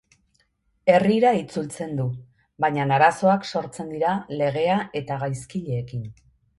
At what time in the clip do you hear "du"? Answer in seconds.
2.01-2.07